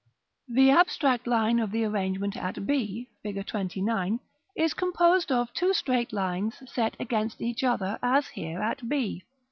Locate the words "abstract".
0.71-1.27